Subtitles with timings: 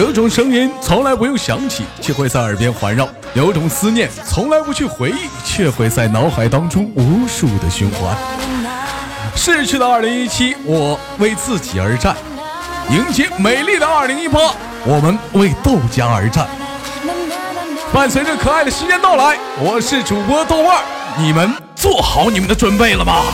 [0.00, 3.04] 有种声音从来不用想起，却会在耳边环绕；
[3.34, 8.16] 有种思念从来不去回忆，却会在脑海当中无数的循环。
[9.36, 12.14] 逝去的二零一七，我为自己而战；
[12.88, 14.54] 迎接美丽的二零一八，
[14.86, 16.48] 我们为豆家而战。
[17.92, 20.82] 伴随着可爱的时间到来，我是主播豆瓣，
[21.18, 23.24] 你们做好你们的准备了吗？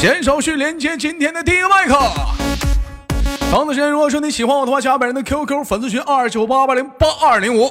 [0.00, 1.98] 先手续连接今天的第一个麦克。
[3.52, 7.68] 长的时间，如果说你喜欢我的话，加本人的 QQ 粉丝群二九八八零八二零五，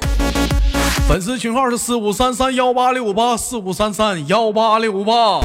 [1.08, 5.40] 粉丝群号是四五三三幺八六八四五三三幺八六八。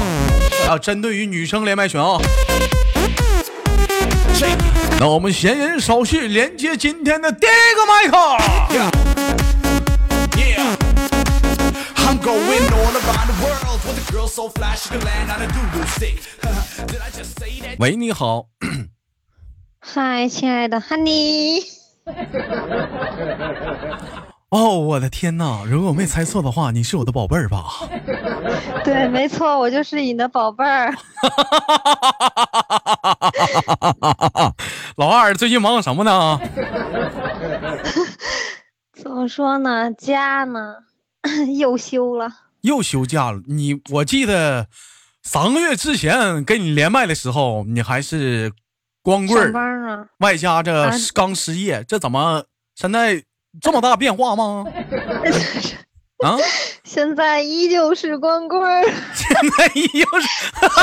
[0.68, 2.20] 啊，针对于女生连麦群啊。
[5.00, 8.16] 那我们闲言少叙，连接今天的第一个麦克。
[17.80, 18.46] 喂，你好。
[19.90, 21.62] 嗨，亲爱的 Honey。
[24.50, 25.64] 哦，我的天哪！
[25.66, 27.64] 如果我没猜错的话，你是我的宝贝儿吧？
[28.84, 30.94] 对，没错，我就是你的宝贝儿。
[34.96, 36.38] 老二最近忙什么呢？
[38.92, 39.90] 怎么说呢？
[39.94, 40.74] 家呢？
[41.58, 42.28] 又休了。
[42.60, 43.40] 又休假了。
[43.46, 44.66] 你我记得
[45.22, 48.52] 三个月之前跟你连麦的时候，你还是。
[49.08, 53.22] 光棍儿，外加这刚失业，这怎么现在
[53.58, 54.66] 这么大变化吗？
[56.22, 56.36] 啊！
[56.84, 60.28] 现在依旧是光棍儿，现在依旧是，
[60.60, 60.74] 就是这么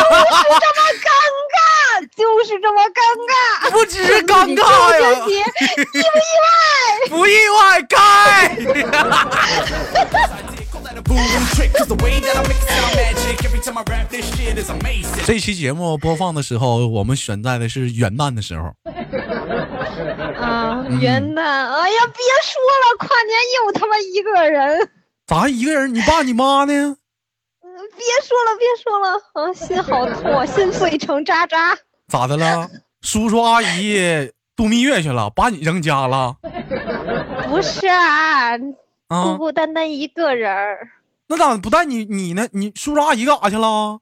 [1.05, 1.07] 尴
[1.53, 5.05] 尬，就是这么尴尬，不只是尴尬呀！
[5.27, 5.43] 意
[5.85, 6.01] 不意
[6.41, 6.45] 外？
[7.09, 7.95] 不意外，该。
[15.25, 18.73] 这期节目播放的时候，我们选在的是元旦的时候。
[20.39, 21.41] 啊，元旦！
[21.41, 24.89] 哎呀，别说了，跨年又他妈一个人。
[25.25, 25.93] 咋一个人？
[25.93, 26.73] 你爸你妈呢？
[26.73, 27.67] 嗯，
[27.97, 31.77] 别说了，别说了，啊，心好痛， 心碎成渣渣。
[32.07, 32.69] 咋的了？
[33.01, 36.37] 叔叔阿姨度蜜月去了，把你扔家了？
[37.49, 38.57] 不是啊。
[39.07, 40.89] 孤孤单单一个人儿，
[41.27, 42.47] 那咋不带你你呢？
[42.51, 43.99] 你叔叔阿姨干啥去了？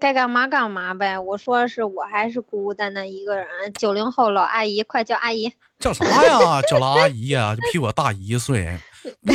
[0.00, 1.18] 该干嘛干嘛呗。
[1.18, 3.46] 我说是我还是孤孤单单一个人。
[3.78, 5.52] 九零后老阿姨，快叫阿姨。
[5.78, 6.62] 叫啥呀？
[6.62, 7.54] 叫老阿姨呀？
[7.54, 8.78] 就比我大一岁。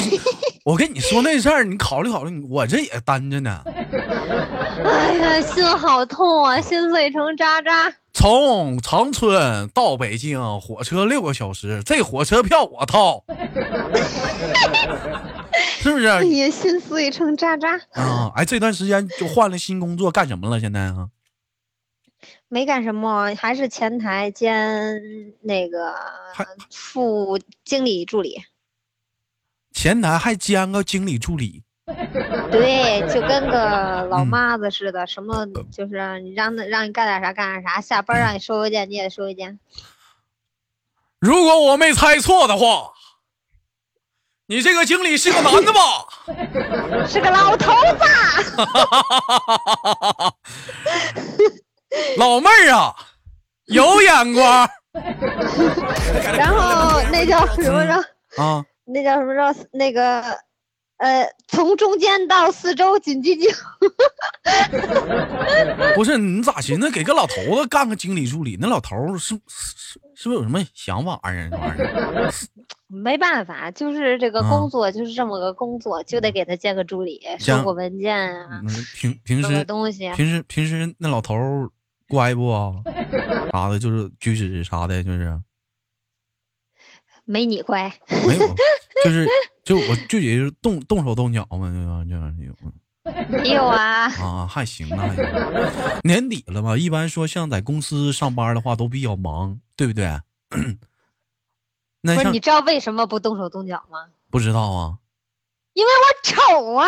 [0.65, 3.61] 我跟你说那事儿，你考虑考虑，我这也单着呢。
[4.85, 7.93] 哎呀，心好痛啊，心碎成渣渣。
[8.11, 13.23] 从长春到北京，火车六个小时，这火车票我掏，
[15.79, 16.07] 是不是？
[16.07, 18.31] 哎呀，心碎成渣渣啊！
[18.35, 20.59] 哎，这段时间就换了新工作，干什么了？
[20.59, 21.09] 现在啊？
[22.47, 25.95] 没干什么，还是前台兼那个
[26.71, 28.43] 副经理助理。
[29.71, 31.63] 前台还兼个经理助理。
[32.51, 39.59] 对，就跟个老妈子似的，什么就是你让他让你干点啥干点啥，下班让你收邮件你也得收邮件。
[41.19, 42.91] 如果我没猜错的话，
[44.49, 45.79] 你这个经理是个男的吧？
[47.07, 48.03] 是个老头子。
[52.17, 52.95] 老妹儿啊，
[53.65, 54.67] 有眼光。
[56.35, 57.93] 然后那叫什么着？
[58.41, 59.55] 啊，那叫什么着？
[59.71, 60.23] 那个。
[60.97, 63.49] 呃，从中间到四周紧急救。
[65.95, 68.57] 不是你咋寻思给个老头子干个经理助理？
[68.59, 71.47] 那老头是是是不是有什么想法呀？
[71.49, 72.29] 这玩意儿
[72.91, 78.61] 没办法，就是这个工作就是这么个工作，就得给他建个助理，收个文件啊，
[78.95, 81.35] 平平时东西，平时平时那老头
[82.07, 82.51] 乖不？
[83.53, 85.39] 啥的，就是举止啥的，就是。
[87.25, 87.93] 没你乖，
[88.27, 88.55] 没有，
[89.05, 89.27] 就是
[89.63, 91.69] 就我具体是动动手动脚嘛，
[92.03, 92.51] 就就有，
[93.29, 95.13] 没有啊啊，还行啊，
[96.01, 100.07] 年底了嘛，一般说像在公司上班的话都比较忙，对不对？
[102.01, 104.05] 那不是你知道为什么不动手动脚吗？
[104.31, 104.95] 不知道啊。
[105.73, 106.87] 因为我丑啊！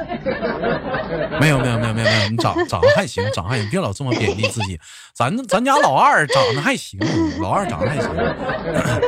[1.40, 4.78] 没有没有没有没有没有，你长长得还行，长得还行，别老这么贬低自己。
[5.12, 6.98] 咱咱家老二长得还行，
[7.42, 8.08] 老二长得还行。
[8.16, 9.00] 哎，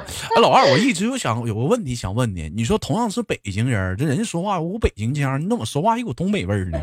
[0.40, 6.78] 老二，我一直有想有个问题想问你，你说同样是北京人，这人家说话有股北京腔，你怎么说话一股东北味儿呢？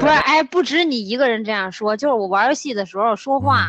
[0.00, 3.68] 不是，哎，不止你一个人这样说，就是我玩游戏的时候说话，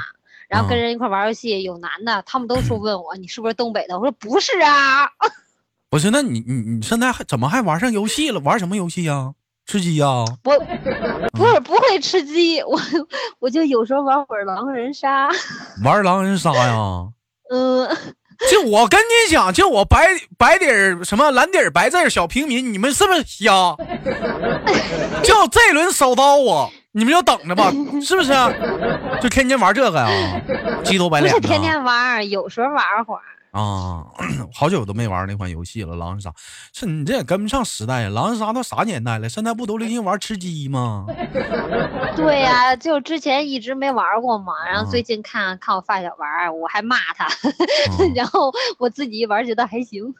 [0.54, 5.10] 然后跟人一块玩游戏，有男的，他们都说问我你是不是东北的，我说不是啊。
[5.90, 8.40] 不是，那你你你现在还怎么还玩上游戏了？
[8.42, 9.34] 玩什么游戏呀？
[9.66, 10.06] 吃鸡呀？
[10.44, 10.60] 我
[11.32, 12.80] 不是不会吃鸡，我
[13.40, 15.28] 我就有时候玩会儿狼人杀。
[15.84, 17.08] 玩狼人杀呀？
[17.50, 17.88] 嗯，
[18.52, 20.08] 就我跟你讲，就我白
[20.38, 23.76] 白底儿什么蓝底儿白字儿小平民，你们是不是瞎？
[25.24, 28.32] 就这轮手刀我，你们就等着吧， 是不是？
[29.22, 30.42] 就天天玩这个呀？
[30.86, 31.40] 鸡头白脸的。
[31.40, 33.22] 不是天天玩，有时候玩会儿。
[33.52, 34.06] 啊，
[34.52, 35.96] 好久都没玩那款游戏了。
[35.96, 36.32] 狼人杀，
[36.74, 38.10] 是你这也跟不上时代呀。
[38.10, 39.30] 狼人杀都啥年代了？
[39.30, 41.06] 现在不都流行玩吃鸡吗？
[42.18, 47.28] 对呀、就之前一直没玩过嘛，然啊后最近看看我发小玩，我还骂他，
[48.00, 50.14] 嗯然后我自己一玩觉得还行。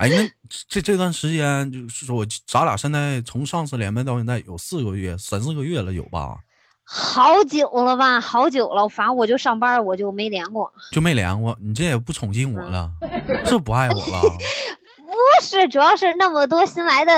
[0.00, 0.26] 哎，那
[0.66, 6.38] 这这段时间就是说我咱俩现在从上次连麦到现在有四个月、三四个月了，有吧？
[6.84, 10.72] 好久了吧，好久了，反正我就上班我就没连过。
[10.90, 12.90] 就没连过，你这也不宠幸我了，
[13.44, 14.22] 是不是不爱我了？
[15.10, 17.12] 不是，主要是那么多新来的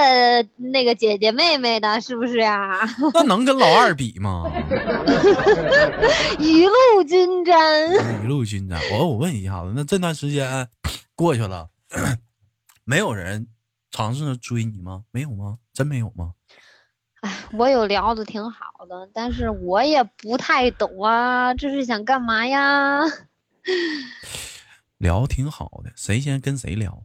[0.56, 2.80] 那个姐姐妹妹的，是不是呀？
[3.14, 4.50] 那能跟老二比吗？
[6.40, 7.92] 雨露均沾。
[8.24, 8.80] 雨露均沾。
[8.90, 10.66] 我我问一下子，那这段时间
[11.14, 11.68] 过去了，
[12.84, 13.46] 没有人
[13.90, 15.04] 尝试着追你吗？
[15.10, 15.58] 没有吗？
[15.72, 16.32] 真没有吗？
[17.20, 23.00] 哎，我有聊的挺好的，但是我也不太懂啊，这是想干嘛呀？
[24.98, 27.04] 聊挺好的，谁先跟谁聊？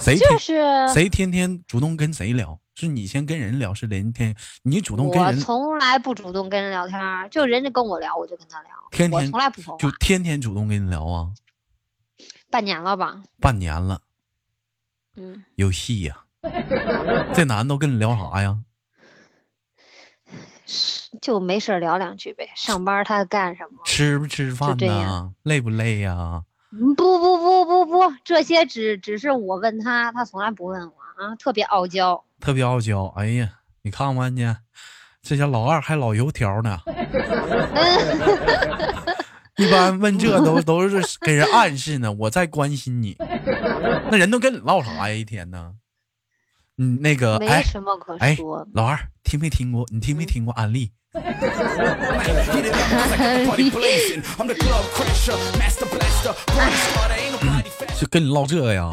[0.00, 0.60] 谁就是
[0.92, 2.58] 谁天天主动跟谁聊？
[2.74, 9.90] 是你先跟人聊，是人天你主动跟人我人，从来不主动跟人聊天，就人家跟我聊，我就跟他聊，我天天从来不说话就。
[9.98, 11.30] 天天主动跟你聊啊？
[12.50, 13.22] 半年了吧？
[13.40, 14.00] 半年了，
[15.16, 16.24] 嗯，有戏呀、
[17.34, 18.58] 这男的都跟你聊啥呀？
[21.22, 22.50] 就没事儿聊两句呗。
[22.54, 23.78] 上班他干什么？
[23.86, 25.32] 吃不吃饭这呐？
[25.42, 32.22] 累不累呀、嗯不不不不不，这些只只是我问他，他从来不问我啊，特别傲娇。
[32.40, 33.06] 特别傲娇。
[33.16, 33.48] 哎呀，
[33.80, 34.54] 你看看去，
[35.22, 36.78] 这家老二还老油条呢。
[39.58, 43.16] 一般问这都 都是给人暗示呢，我在关心你。
[44.10, 45.14] 那人都跟你唠啥呀？
[45.14, 45.72] 一天呢？
[46.78, 49.84] 嗯，那个，没哎什么可哎说。，老二，听没听过？
[49.92, 50.92] 你听没听过安利？
[57.98, 58.88] 就跟你唠这个呀？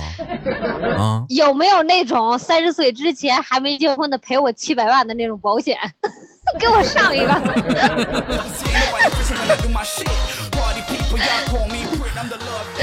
[0.97, 5.77] 啊，有没有那种三十岁之前还没结婚的赔我七百万的那种保险？
[6.59, 7.27] 给我上一个。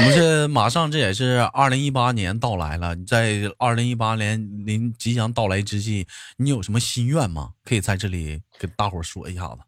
[0.02, 2.96] 我们是马上，这也是二零一八年到来了。
[2.96, 6.08] 你在二零一八年临即将到来之际，
[6.38, 7.50] 你有什么心愿吗？
[7.64, 9.58] 可以在这里跟大伙儿说一下子。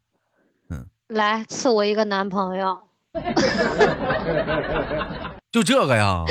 [0.70, 2.76] 嗯来赐我一个男朋友，
[5.52, 6.24] 就这个呀，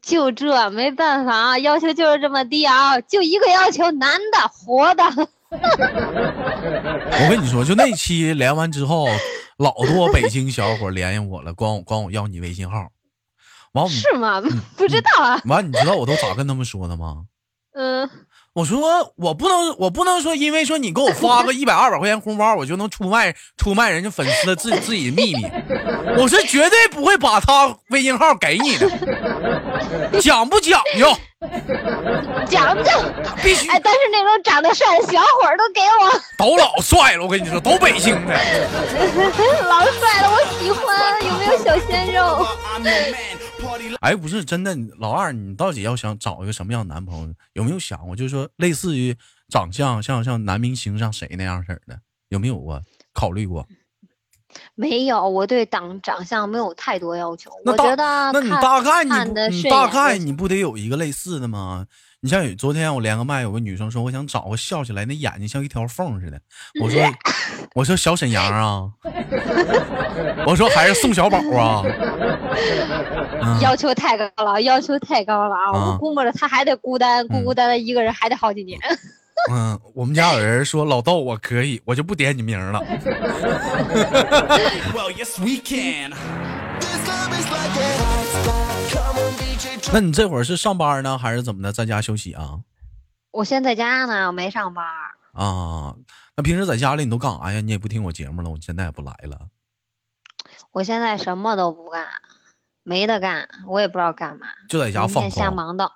[0.00, 5.04] 就这没办法啊，要求就是这么低啊，就一个要求，男的活的。
[5.50, 9.06] 我跟你说，就那期连完之后，
[9.58, 12.88] 老多北京小伙联系我了，管我管我要你微信号。
[13.72, 14.42] 完是吗？
[14.76, 15.40] 不知道啊。
[15.46, 17.24] 完，你知道我都咋跟他们说的吗？
[17.78, 18.08] 嗯，
[18.54, 25.46] 我说我不能，我不能说，因为说你给我发个一百二百块钱红包，我就能出卖出卖人家粉丝的自己自己的秘密。
[26.16, 31.16] 我是绝对不会把他微信号给你的，讲不讲究？
[32.48, 32.90] 讲究。
[33.44, 38.32] 必须哎，但是那种长得帅的小伙儿都给我，都老帅了，我跟你说，都北京的。
[39.68, 41.24] 老帅了，我喜欢。
[41.24, 42.44] 有没有小鲜肉？
[44.00, 47.34] 哎，不是真的，老二，你到底要想找一个什么样的男朋友？
[47.54, 49.16] 有没有想过，就是说类似于
[49.48, 52.00] 长相像像男明星像谁那样式儿的？
[52.28, 52.82] 有没有过
[53.12, 53.66] 考虑过？
[54.74, 57.50] 没有，我对长长相没有太多要求。
[57.64, 59.12] 那我觉得那你大概你
[59.56, 61.86] 你大概你不得有一个类似的吗？
[62.20, 66.40] 你像有昨天我连个麦，有个女生说我想找个笑起来那眼睛像一条缝似的，
[66.82, 67.00] 我说
[67.76, 68.90] 我说小沈阳啊，
[70.44, 71.84] 我说还是宋小宝啊，
[73.40, 75.70] 嗯要求太高了，要求太高了啊！
[75.70, 78.76] 啊我估摸着他还得孤单，孤孤单单一个人还得好几年。
[79.52, 82.80] 嗯，我们家有人说老豆我可以，我就不点你名了。
[84.92, 86.12] Well, yes, we can.
[89.92, 92.60] 那你这会儿是上班呢，还是怎么的，在家休息啊？
[93.30, 94.84] 我现在在家呢，我没上班。
[95.32, 95.94] 啊，
[96.36, 97.60] 那平时在家里你都干啥呀？
[97.60, 99.48] 你也不听我节目了，我现在也不来了。
[100.72, 102.06] 我现在什么都不干，
[102.82, 104.46] 没得干，我也不知道干嘛。
[104.68, 105.90] 就在家放空瞎忙叨，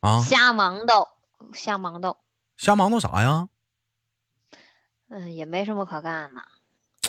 [0.00, 0.22] 啊？
[0.22, 1.08] 瞎忙叨，
[1.52, 2.16] 瞎忙叨。
[2.56, 3.48] 瞎忙叨啥呀？
[5.08, 6.42] 嗯，也没什么可干的，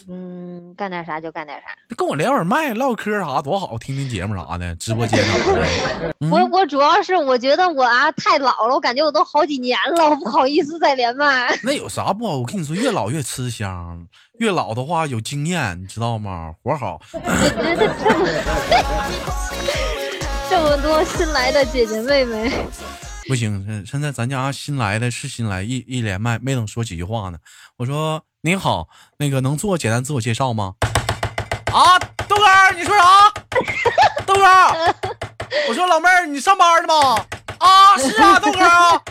[0.08, 1.68] 嗯，干点啥就干点啥。
[1.96, 6.14] 跟我连会儿麦，唠嗑啥多好，听听节目啥的，直播间啥的。
[6.20, 11.60] 嗯我我主要是我觉得我啊太老了，我感觉我都好几年了，我不好意思再连麦。
[11.64, 12.38] 那有啥不好？
[12.38, 14.08] 我跟你说，越老越吃香，
[14.40, 16.54] 越老的话有经验，你知道吗？
[16.64, 17.02] 活好。
[20.50, 22.52] 这么多新来的姐姐妹妹，
[23.28, 27.38] 不行，现在咱家新来的是新来，一一连麦没等说几句话呢。
[27.78, 28.88] 我说您好，
[29.18, 30.74] 那个能做简单自我介绍吗？
[31.72, 31.98] 啊，
[32.28, 32.44] 豆哥，
[32.76, 33.32] 你说啥？
[34.26, 34.44] 豆哥，
[35.70, 37.26] 我说老妹儿，你上班呢吗？
[37.60, 39.02] 啊，是啊，豆哥啊。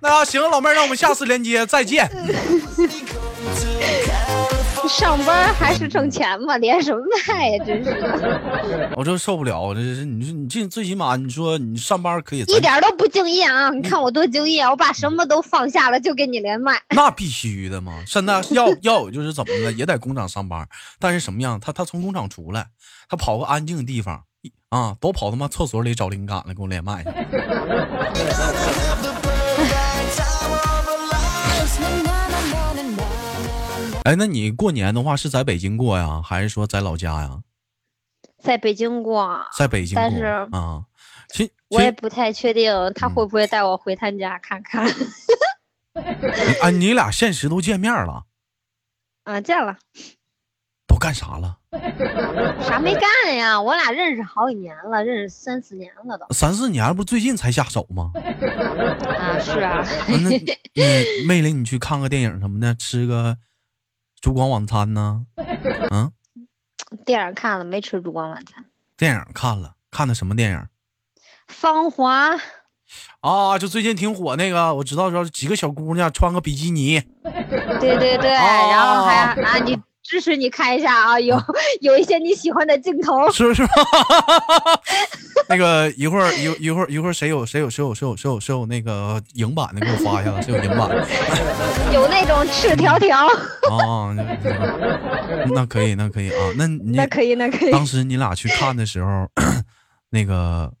[0.00, 2.08] 那行，老妹儿，让我们下次连接再见。
[4.88, 7.64] 上班还是挣钱嘛，连什么麦呀？
[7.64, 13.68] 真是的， 我这受不了，这是你说你这最起码你说你上班可以，一点都不敬业啊！
[13.70, 16.80] 你看我多敬业，我把什么都放下了，就给你连麦。
[16.90, 18.02] 那必须的嘛！
[18.06, 20.66] 现在要要有就是怎么的，也在工厂上班，
[20.98, 21.60] 但是什么样？
[21.60, 22.66] 他他从工厂出来，
[23.08, 27.10] 他跑个安静的地方一啊，都跑他妈厕所里找灵感了，给我连麦去。
[34.04, 37.40] 哎，那你过年的话是在北京过呀，还是说在老家呀？
[38.38, 40.84] 在北京过，在北京过但是啊。
[41.28, 44.88] 其其我也不太确定他会不会带我回他家看看。
[46.62, 48.24] 啊，你俩现实都见面了，
[49.24, 49.76] 啊，见了，
[50.86, 51.58] 都干啥了？
[52.66, 53.60] 啥没干呀？
[53.60, 56.26] 我俩认识好几年了，认识三四年了都。
[56.32, 58.12] 三四年不最近才下手吗？
[59.18, 60.30] 啊，是啊，那
[60.74, 63.36] 那妹领你去看个电影什么的，吃个
[64.20, 65.26] 烛光晚餐呢？
[65.90, 66.12] 嗯，
[67.04, 68.64] 电影看了没吃烛光晚餐？
[68.96, 70.66] 电影看了，看的什么电影？
[71.46, 72.30] 芳华，
[73.20, 77.00] 啊，就最近挺火那个，我知道，说几个小姑娘穿个比基尼，
[77.80, 81.38] 对对对，哦然后还啊，你支持你看一下啊，有
[81.82, 83.30] 有一些你喜欢的镜头。
[83.30, 83.62] 是不是？
[85.50, 91.06] 那个一会儿一一会儿一会儿谁有谁有谁有谁有谁有谁有那个影版的给我发一下，谁有影版的？
[91.92, 93.26] 有那种赤条条，
[93.70, 96.36] 啊， 那那可以，那可以啊。
[96.56, 97.70] 那你那可以，那可以。
[97.70, 99.28] 当时你俩去看的时候，
[100.10, 100.72] 那个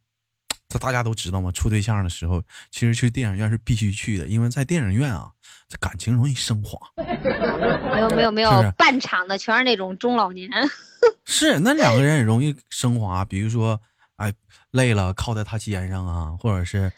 [0.68, 5.30] 这大家都知道嘛，处对象的时候，其实去电影院是必须去的，因为在电影院啊，
[5.66, 6.78] 这感情容易升华。
[6.96, 10.50] 没有没有没有半场的全是那种中老年。
[11.24, 13.80] 是，那两个人也容易升华，比如说，
[14.16, 14.32] 哎，
[14.72, 16.92] 累了靠在他肩上啊，或者是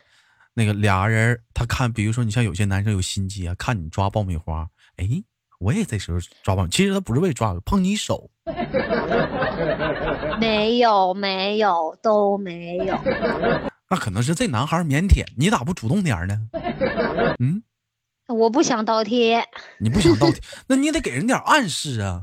[0.55, 5.07] 那个俩人他看，比如说你像有些男生有心机啊，看你抓爆米花，哎，
[5.61, 8.31] 我也这时候抓爆米，其实他不是为抓，碰你手，
[10.41, 12.99] 没有没有都没有，
[13.91, 16.39] 那可能是这男孩腼腆，你咋不主动点儿呢？
[17.39, 17.63] 嗯，
[18.29, 19.45] 我不想倒贴。
[19.79, 22.23] 你不想倒贴，那你得给人点暗示啊。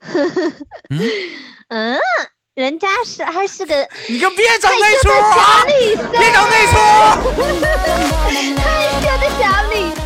[0.90, 1.00] 嗯，
[1.68, 1.98] 嗯，
[2.54, 6.76] 人家是还是个你可别整害那出啊别整那出！
[8.60, 8.64] 害
[9.00, 9.42] 羞的小
[9.72, 10.03] 女生。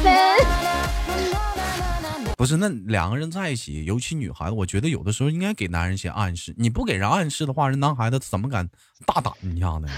[2.38, 6.54] 不是，那两个人在一起，尤其女孩子，我觉得有的时候应该给男人一些暗示。
[6.56, 8.70] 你不给人暗示的话，人男孩子怎么敢
[9.04, 9.88] 大胆一下呢？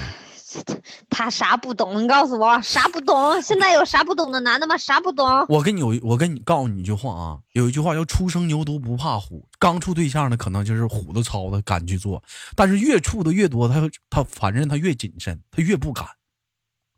[1.11, 2.03] 他啥不懂？
[2.03, 3.43] 你告诉我啥不懂？
[3.43, 4.75] 现在有啥不懂的男的吗？
[4.79, 5.45] 啥不懂？
[5.51, 9.47] 我跟你有，我跟你告诉你一句话啊，有一句话叫“初生牛犊不怕虎”。
[9.61, 12.23] 刚处对象的可能就是虎的操的敢去做，
[12.57, 16.07] 但是越处的越多，他他反正他越谨慎，他越不敢。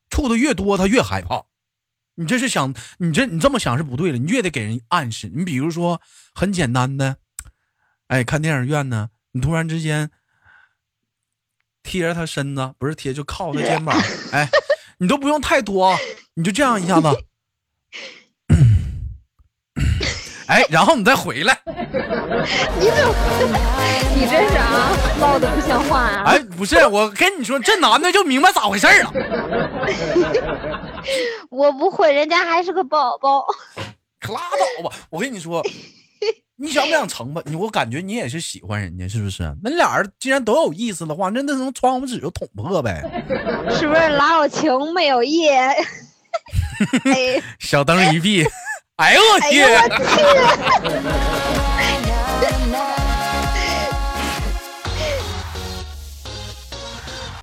[0.09, 1.43] 处的越多，他越害怕。
[2.15, 5.31] 你这是想，你这你这么想是不对的，你越得给人暗示。
[5.35, 6.01] 你比如说
[6.35, 7.17] 很简单的，
[8.09, 10.11] 哎，看电影院呢，你突然之间
[11.83, 13.99] 贴着他身子，不是贴就靠他肩膀，
[14.33, 14.49] 哎，
[14.99, 15.97] 你都不用太多，
[16.35, 17.09] 你就这样一下子。
[20.47, 23.07] 哎，然后你再回来， 你这
[24.15, 26.25] 你这是啊，唠的不像话啊！
[26.27, 29.13] 哎，不是，我跟你说，这男的就明白咋回事了。
[31.51, 33.45] 我不会，人家还是个宝宝。
[34.21, 34.97] 可拉倒吧！
[35.11, 35.63] 我跟你说，
[36.57, 37.43] 你想不想成吧？
[37.47, 39.43] 你我感觉你也是喜欢人家，是不是？
[39.63, 43.03] 那俩人既然都有意思的话，那那能窗户纸就捅破呗。
[43.71, 45.49] 是不是老有情没有义？
[47.05, 48.45] 哎小灯一闭，
[49.03, 49.99] 哎呦我哎我去！
[50.07, 50.23] 去！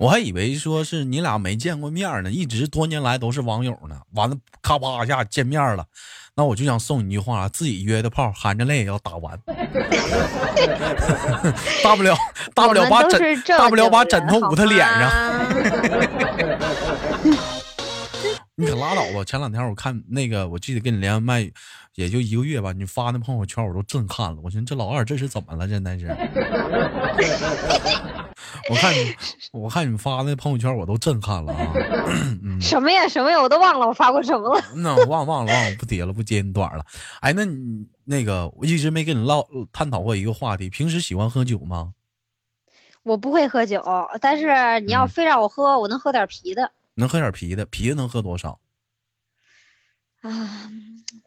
[0.00, 3.96] 我还以为说是你俩没见过面呢，一直多年来都是网友呢。
[4.14, 5.84] 完了，咔吧一下见面了，
[6.34, 9.38] 那我就想送你一句话：自己约的炮，含着泪也要打完。
[11.84, 12.16] 大不了
[12.54, 15.10] 大不了把枕大不了把枕头捂他脸上。
[18.60, 19.24] 你可拉倒吧！
[19.24, 21.50] 前两天我看那个，我记得跟你连麦
[21.94, 24.36] 也就一个月吧，你发那朋友圈我都震撼了。
[24.42, 25.66] 我寻思这老二这是怎么了？
[25.66, 26.14] 真的是。
[28.68, 29.14] 我看你，
[29.52, 31.72] 我看你发那朋友圈我都震撼了啊！
[32.60, 34.62] 什么呀什么呀，我都忘了我发过什么了。
[34.76, 36.84] 那我忘忘了忘了，不提了，不接你短了。
[37.20, 41.92] 哎，那你那个我一直没跟你唠探讨过一个话题，平时喜欢喝酒吗？
[43.04, 43.82] 我不会喝酒，
[44.20, 46.70] 但是你要非让我喝，我能喝点啤的。
[47.00, 48.60] 能喝点啤的，啤的能喝多少？
[50.22, 50.70] 啊，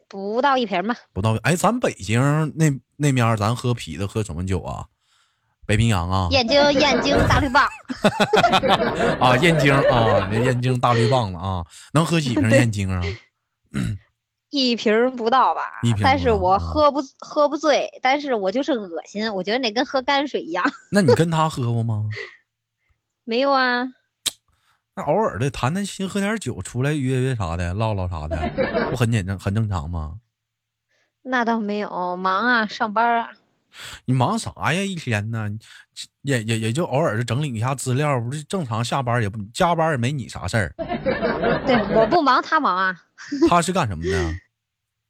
[0.08, 0.96] 不到一瓶吧。
[1.12, 2.20] 不到，哎，咱北京
[2.56, 4.86] 那那面咱喝啤的喝什么酒啊？
[5.66, 6.28] 北冰洋啊？
[6.30, 7.66] 燕京燕京大绿棒。
[9.18, 13.02] 啊，燕京啊，那燕京大绿棒子啊，能喝几瓶燕京啊？
[14.50, 15.62] 一瓶不到吧？
[15.82, 16.02] 一瓶。
[16.04, 20.64] 但是我喝不喝不醉，但是我就是恶心，我觉得那跟喝泔水一样。
[20.90, 22.08] 那你跟他喝过吗？
[23.24, 23.88] 没有啊。
[24.96, 28.36] 那偶尔的谈谈心，喝点酒，出来约约啥的，唠唠啥的，
[28.90, 30.20] 不很简单，很正常吗？
[31.22, 33.30] 那倒没有，忙啊，上班啊。
[34.04, 34.80] 你忙啥呀？
[34.82, 35.50] 一天呢，
[36.22, 40.72] 也也也就偶尔的整理一下资料，不是正常下班也不加班也没你啥事儿。
[41.66, 43.02] 对，我不忙，他忙啊。
[43.48, 44.34] 他是干什么的？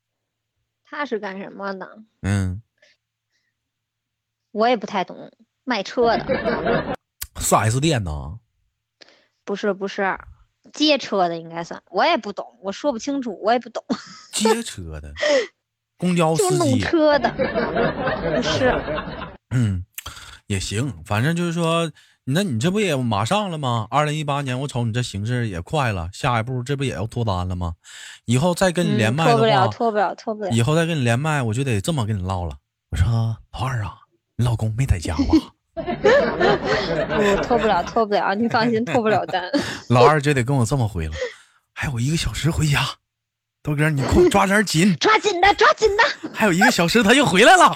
[0.88, 1.98] 他是干什么的？
[2.22, 2.62] 嗯，
[4.52, 5.30] 我也不太懂，
[5.64, 6.96] 卖车的。
[7.36, 8.38] 四 S 店呢？
[9.44, 10.18] 不是不是，
[10.72, 13.84] 接车的应该算，我也不懂，我说不清楚，我也不懂。
[14.32, 15.12] 接车的，
[15.98, 16.56] 公交司机。
[16.56, 18.74] 弄车的，不是。
[19.50, 19.84] 嗯，
[20.46, 21.90] 也行，反正就是说，
[22.24, 23.86] 那你这不也马上了吗？
[23.90, 27.74] 二零一八年，我瞅你这形势也快了，下一步这不也要脱单了吗？
[28.24, 30.50] 以后再跟你连麦的话，脱不了，脱不了，脱不了。
[30.50, 32.56] 以后再跟你连麦，我就得这么跟你唠了。
[32.90, 33.94] 我说老二啊，
[34.36, 35.24] 你老公没在家吧？
[35.84, 39.42] 我脱不了，脱不了，你放心，脱不了单。
[39.90, 41.12] 老二就得跟我这么回了，
[41.74, 42.80] 还有一个小时回家，
[43.62, 46.04] 豆哥，你快抓点紧，抓紧的，抓紧的。
[46.32, 47.74] 还有一个小时他就回来了。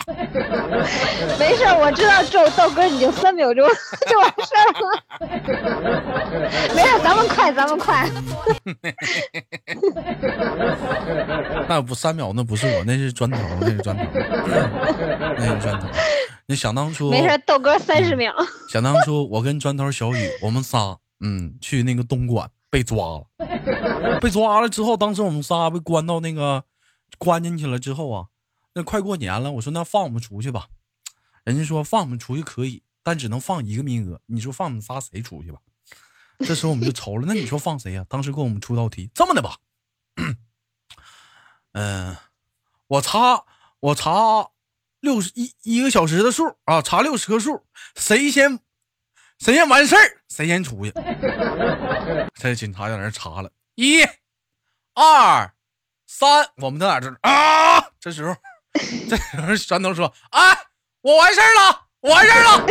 [1.39, 3.67] 没事，我知道，豆豆哥你就三秒钟
[4.09, 5.03] 就完事儿了。
[6.75, 8.09] 没事，咱们快，咱们快。
[11.69, 14.05] 那不三秒，那不是我，那是砖头，那是砖头，
[15.39, 15.89] 那是砖头。
[16.51, 18.35] 那想当初没事，豆哥三十秒。
[18.71, 23.27] 想当初我跟砖头小雨，我们仨嗯去那个东莞被抓了，
[24.19, 26.65] 被抓了之后，当时我们仨被关到那个
[27.19, 28.29] 关进去了之后啊，
[28.73, 30.69] 那快过年了，我说那放我们出去吧，
[31.45, 35.59] 人家说放我们出去可以，但只能放一个名额，你说放我们仨谁出去吧？
[36.39, 38.07] 这时候我们就愁了，那你说放谁呀？
[38.09, 39.59] 当时给我们出道题，这么的吧，
[41.73, 42.17] 嗯，
[42.87, 43.45] 我查
[43.81, 44.49] 我查。
[45.01, 47.63] 六十一一个小时的数啊，查六十个数，
[47.97, 48.59] 谁先
[49.39, 50.93] 谁先完事儿，谁先出去。
[52.35, 54.03] 这警察在那查了，一、
[54.95, 55.51] 二、
[56.07, 57.81] 三，我们在哪这啊？
[58.01, 58.35] 这时候，
[59.09, 60.59] 这时候砖头说：“哎，
[61.03, 62.67] 我完事儿了，完事儿了。”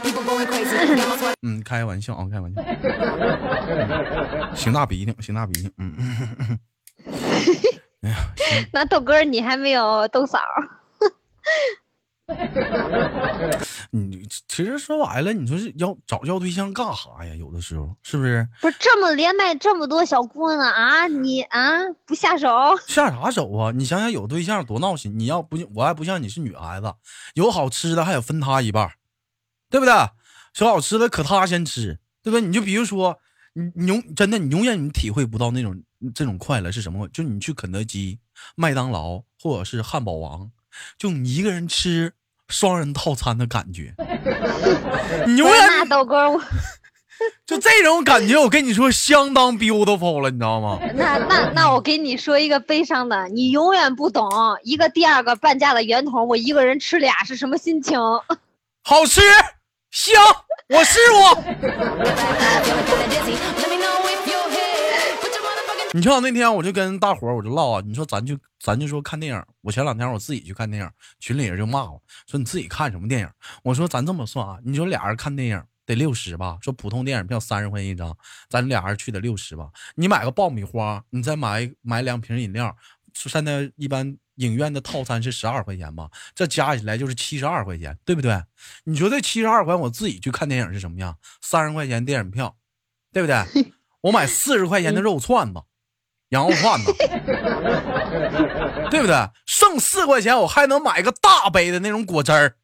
[1.42, 2.62] 嗯，开玩笑啊，开玩笑。
[4.54, 5.70] 行大鼻涕，行大鼻涕。
[5.78, 6.58] 嗯嗯。
[8.02, 8.16] 哎呀，
[8.72, 10.38] 那豆哥你还没有豆嫂。
[13.90, 17.34] 你其实说白了，你说是要找要对象干啥呀？
[17.34, 18.48] 有的时候是不是？
[18.62, 22.48] 不是这么连麦这么多小姑娘啊，你啊不下手？
[22.86, 23.72] 下啥手啊？
[23.72, 25.18] 你想想有对象多闹心！
[25.18, 26.94] 你要不我还不像你是女孩子，
[27.34, 28.90] 有好吃的还得分他一半，
[29.70, 29.92] 对不对？
[30.52, 32.40] 说好吃的可他先吃，对不对？
[32.40, 33.18] 你就比如说，
[33.54, 35.82] 你你永真的你永远你体会不到那种
[36.14, 37.08] 这种快乐是什么？
[37.08, 38.18] 就你去肯德基、
[38.54, 40.50] 麦当劳或者是汉堡王。
[40.98, 42.12] 就你一个人吃
[42.48, 43.94] 双人套餐的感觉，
[45.26, 46.42] 你永远豆哥，我
[47.46, 50.80] 就这种感觉，我跟你说相当 beautiful 了，你知道吗？
[50.94, 54.28] 那那那我跟你说一个悲伤的，你永远不懂
[54.64, 57.96] 一个第二个半价的圆筒，我一个人吃俩是什么心情？
[58.82, 59.20] 好吃
[59.94, 60.12] 香，
[60.70, 61.44] 我试过。
[65.92, 73.30] 你像那天我就跟大伙儿我就唠啊，你说咱就咱就说看电影，我前两天我自己去看电影，群里人就骂我说你自己看什么电影？
[73.62, 76.58] 我说咱这么算啊，你说俩人看电影得六十吧？
[76.60, 78.12] 说普通电影票三十块钱一张，
[78.50, 79.68] 咱俩人去得六十吧？
[79.94, 82.76] 你买个爆米花，你再买买两瓶饮料，
[83.14, 86.10] 现在一般影院的套餐是十二块钱吧？
[86.34, 88.42] 这加起来就是七十二块钱，对不对？
[88.84, 91.16] 你说这七十二块我自己去看电影是什么样？
[91.40, 92.56] 三十块钱电影票，
[93.12, 93.72] 对不对？
[94.02, 95.62] 我买四十块钱的肉串子。
[96.30, 96.92] 羊肉串子，
[98.90, 99.14] 对不对？
[99.56, 102.56] 剩四块钱，我还能买个大杯的那种果汁儿，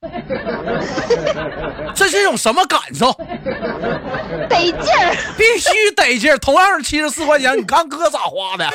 [1.94, 3.12] 这是一种什么感受？
[4.48, 6.37] 得劲儿，必须得劲儿。
[6.38, 8.68] 同样是七十四块钱，你看哥咋花的？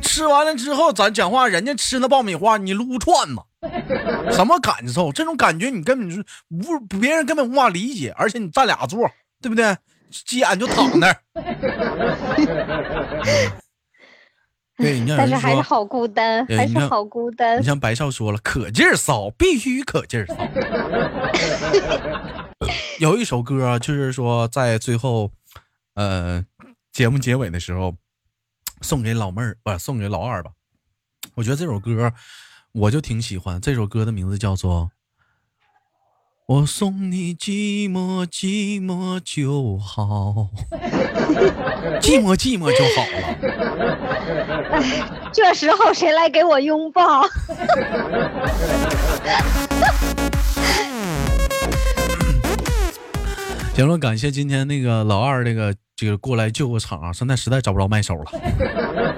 [0.00, 5.12] 吃完了之后，咱讲话，人家吃那爆米花，你撸串子，什么感受？
[5.12, 8.14] 这种感觉你根本是无，别人根本无法理解。
[8.16, 9.06] 而且你占俩座，
[9.42, 9.76] 对不对？
[10.10, 11.16] 急眼就躺那儿。
[14.78, 17.64] 对，你但，是还是好孤单，还是好孤单你。
[17.64, 20.36] 像白少说了，可劲儿骚，必须可劲儿骚。
[23.00, 25.32] 有一首歌啊，就是说在最后，
[25.94, 26.44] 呃，
[26.92, 27.96] 节目结尾的时候，
[28.82, 30.50] 送给老妹儿，不、是送给老二吧。
[31.36, 32.12] 我觉得这首歌
[32.72, 34.82] 我就挺喜欢，这首歌的名字叫做
[36.48, 40.46] 《我送你寂寞寂寞就好》，
[41.98, 43.18] 寂寞寂寞就好了。
[45.32, 47.24] 这时候谁来给我拥抱？
[53.74, 58.24] 行了，感谢今天那个老二那个这个过来救个场啊，现在实在找不着麦手了。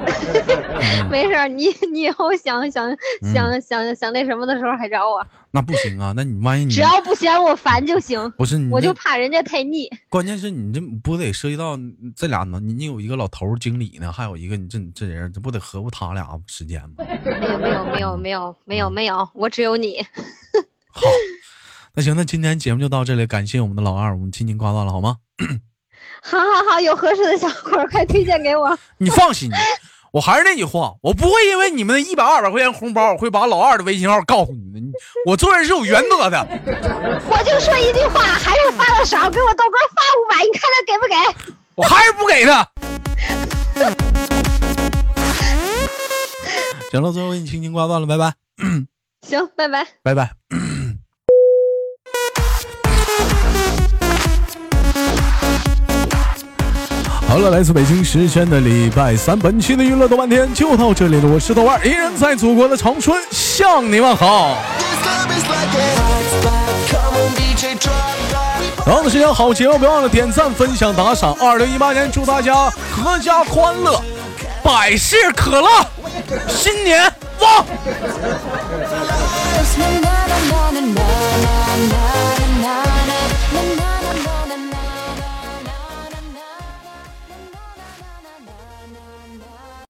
[1.10, 2.90] 没事，你你以后想想
[3.22, 8.30] 嗯想想想那什么的时候还找我，那不行啊，那你万一你只要不嫌我烦就行。
[8.32, 9.88] 不是你我就怕人家太腻。
[10.08, 11.78] 关键是你这不得涉及到
[12.14, 12.60] 这俩呢？
[12.60, 17.04] 你你有一个老头儿经理呢，还有一个你这这人，这不得合乎他俩时间吗？
[17.24, 20.02] 没有没有没有没有没有没有，我只有你。
[20.90, 21.02] 好，
[21.94, 25.16] 那行，那今天节目就到这里，感谢我们的老二，我们亲情挂断了好吗？
[26.20, 28.76] 好好好，有合适的小伙儿快推荐给我。
[28.98, 29.50] 你放心，
[30.12, 34.90] 我还是那句话，我不会因为你们的一百二百块钱红包，我会把老二的微信号告诉你们。
[35.26, 36.38] 我做人是有原则的。
[37.28, 41.14] 我就说一句话，还是发的少，给我豆哥发五百，你看他给不给？
[41.74, 42.66] 我还是不给他。
[46.90, 48.32] 行了，最后给你轻轻挂断了，拜拜，
[49.22, 49.86] 行，拜拜。
[50.02, 50.37] 拜拜。
[57.28, 61.28] 好了，来自北京时间的礼拜三，本期的娱乐豆瓣天就到这里了。
[61.28, 64.56] 我是豆瓣，依然在祖国的长春向你们好。
[68.82, 71.36] 同样的时间，好节目别忘了点赞、分享、打赏。
[71.38, 74.02] 二零一八年，祝大家阖家欢乐，
[74.64, 75.68] 百事可乐，
[76.48, 77.66] 新年旺！